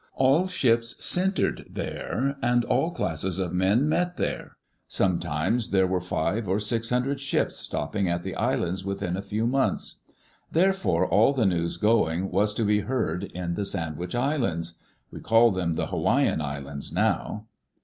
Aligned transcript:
All 0.15 0.47
ships 0.47 1.05
centered 1.05 1.63
there, 1.69 2.35
and 2.41 2.65
all 2.65 2.89
classes 2.89 3.37
of 3.37 3.53
men 3.53 3.87
met 3.87 4.17
there. 4.17 4.57
Sometimes 4.87 5.69
there 5.69 5.85
were 5.85 6.01
five 6.01 6.47
or 6.47 6.59
six 6.59 6.89
hundred 6.89 7.19
ships 7.21 7.57
stopping 7.57 8.09
at 8.09 8.23
the 8.23 8.33
islands 8.33 8.83
within 8.83 9.15
a 9.15 9.21
few 9.21 9.45
months. 9.45 9.97
Therefore 10.51 11.05
all 11.05 11.33
the 11.33 11.45
news 11.45 11.77
going 11.77 12.31
was 12.31 12.51
to 12.55 12.63
be 12.63 12.79
heard 12.79 13.25
in 13.25 13.53
the 13.53 13.63
Sandwich 13.63 14.15
Islands. 14.15 14.73
We 15.11 15.19
call 15.19 15.51
them 15.51 15.73
the 15.75 15.85
Hawaiian 15.85 16.41
Islands 16.41 16.91
now. 16.91 17.45